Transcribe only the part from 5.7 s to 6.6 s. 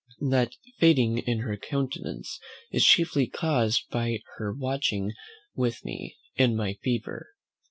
me, in